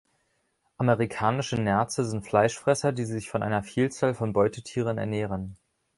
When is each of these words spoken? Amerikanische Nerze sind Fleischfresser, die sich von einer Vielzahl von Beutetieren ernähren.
Amerikanische 0.77 1.61
Nerze 1.61 2.03
sind 2.05 2.25
Fleischfresser, 2.25 2.91
die 2.91 3.05
sich 3.05 3.29
von 3.29 3.43
einer 3.43 3.61
Vielzahl 3.61 4.15
von 4.15 4.33
Beutetieren 4.33 4.97
ernähren. 4.97 5.57